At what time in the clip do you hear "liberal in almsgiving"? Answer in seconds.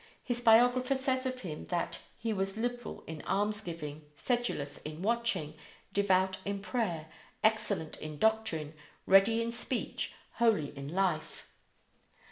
2.57-4.05